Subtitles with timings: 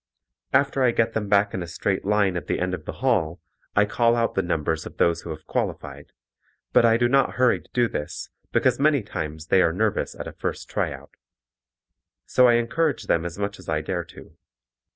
[0.51, 3.39] After I get them back in a straight line at the end of the hall
[3.75, 6.11] I call out the numbers of those who have qualified,
[6.73, 10.25] but I do not hurry to do this because many times they are nervous at
[10.25, 11.11] a first tryout.
[12.25, 14.35] So I encourage them as much as I dare to.